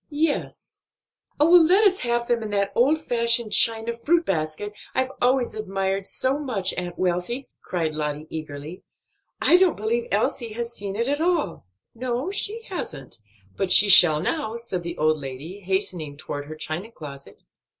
[0.09, 0.81] "Yes."
[1.39, 6.07] "Oh, let us have them in that old fashioned china fruit basket I've always admired
[6.07, 8.81] so much, Aunt Wealthy!" cried Lottie eagerly.
[9.39, 13.19] "I don't believe Elsie has seen it at all." "No, so she hasn't;
[13.55, 17.43] but she shall now," said the old lady, hastening toward her china closet.